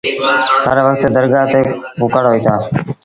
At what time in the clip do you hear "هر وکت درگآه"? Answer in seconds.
0.67-1.45